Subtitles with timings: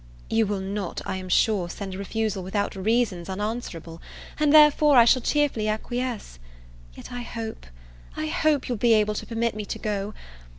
[0.31, 4.01] You will not, I am sure, send a refusal without reasons unanswerable,
[4.39, 6.39] and therefore I shall cheerfully acquiesce.
[6.95, 7.67] Yet I hope
[8.17, 10.13] I hope you will be able to permit me to go!